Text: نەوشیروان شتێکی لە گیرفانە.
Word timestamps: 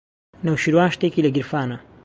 نەوشیروان 0.45 0.89
شتێکی 0.95 1.23
لە 1.25 1.29
گیرفانە. 1.35 1.77